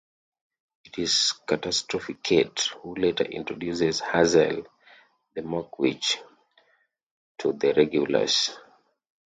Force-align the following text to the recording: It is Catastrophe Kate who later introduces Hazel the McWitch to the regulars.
It 0.83 0.97
is 0.97 1.31
Catastrophe 1.45 2.15
Kate 2.23 2.59
who 2.81 2.95
later 2.95 3.23
introduces 3.23 3.99
Hazel 3.99 4.63
the 5.35 5.41
McWitch 5.43 6.15
to 7.37 7.53
the 7.53 7.71
regulars. 7.75 8.49